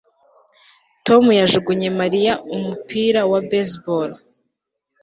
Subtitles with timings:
[1.05, 4.09] Tom yajugunye Mariya umupira wa baseball